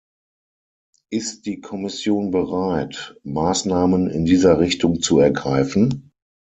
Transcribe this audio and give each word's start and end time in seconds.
Ist 1.11 1.45
die 1.45 1.61
Kommission 1.61 2.31
bereit, 2.31 3.15
Maßnahmen 3.23 4.09
in 4.09 4.25
dieser 4.25 4.57
Richtung 4.59 4.99
zu 4.99 5.19
ergreifen? 5.19 6.11